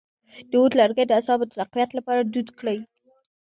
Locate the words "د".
0.49-0.51, 1.07-1.11, 1.47-1.51